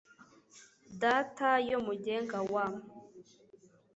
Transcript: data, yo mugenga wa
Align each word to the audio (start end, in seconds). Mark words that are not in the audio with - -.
data, 1.01 1.49
yo 1.69 1.77
mugenga 1.85 2.37
wa 2.51 2.65